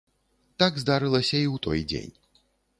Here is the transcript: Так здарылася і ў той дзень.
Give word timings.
Так 0.63 0.73
здарылася 0.85 1.35
і 1.41 1.45
ў 1.53 1.65
той 1.69 1.79
дзень. 1.95 2.13